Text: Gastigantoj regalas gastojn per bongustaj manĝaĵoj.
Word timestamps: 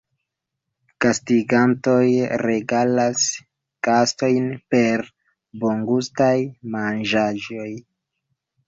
Gastigantoj 1.05 2.07
regalas 2.45 3.27
gastojn 3.89 4.49
per 4.75 5.05
bongustaj 5.63 6.37
manĝaĵoj. 6.77 7.73